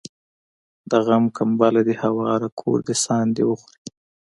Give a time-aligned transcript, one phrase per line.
[0.89, 3.81] د غم کمبله دي هواره کور دي ساندي وخوري